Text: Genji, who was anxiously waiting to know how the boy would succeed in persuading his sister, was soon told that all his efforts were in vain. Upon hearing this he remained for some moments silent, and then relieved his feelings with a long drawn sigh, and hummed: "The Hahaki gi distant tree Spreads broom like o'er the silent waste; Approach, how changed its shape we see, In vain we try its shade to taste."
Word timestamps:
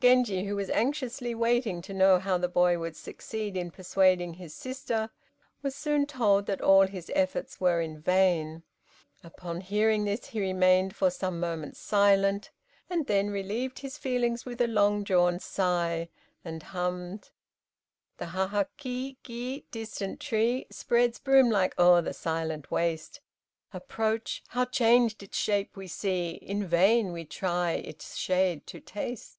Genji, 0.00 0.44
who 0.44 0.54
was 0.54 0.70
anxiously 0.70 1.34
waiting 1.34 1.82
to 1.82 1.92
know 1.92 2.20
how 2.20 2.38
the 2.38 2.46
boy 2.46 2.78
would 2.78 2.94
succeed 2.94 3.56
in 3.56 3.68
persuading 3.72 4.34
his 4.34 4.54
sister, 4.54 5.10
was 5.60 5.74
soon 5.74 6.06
told 6.06 6.46
that 6.46 6.60
all 6.60 6.86
his 6.86 7.10
efforts 7.16 7.60
were 7.60 7.80
in 7.80 8.00
vain. 8.00 8.62
Upon 9.24 9.60
hearing 9.60 10.04
this 10.04 10.26
he 10.26 10.40
remained 10.40 10.94
for 10.94 11.10
some 11.10 11.40
moments 11.40 11.80
silent, 11.80 12.52
and 12.88 13.06
then 13.08 13.30
relieved 13.30 13.80
his 13.80 13.98
feelings 13.98 14.44
with 14.46 14.60
a 14.60 14.68
long 14.68 15.02
drawn 15.02 15.40
sigh, 15.40 16.10
and 16.44 16.62
hummed: 16.62 17.30
"The 18.18 18.26
Hahaki 18.26 19.16
gi 19.24 19.66
distant 19.72 20.20
tree 20.20 20.68
Spreads 20.70 21.18
broom 21.18 21.50
like 21.50 21.74
o'er 21.76 22.02
the 22.02 22.14
silent 22.14 22.70
waste; 22.70 23.20
Approach, 23.74 24.44
how 24.50 24.64
changed 24.66 25.24
its 25.24 25.36
shape 25.38 25.76
we 25.76 25.88
see, 25.88 26.34
In 26.34 26.64
vain 26.68 27.10
we 27.10 27.24
try 27.24 27.72
its 27.72 28.14
shade 28.16 28.64
to 28.68 28.78
taste." 28.78 29.34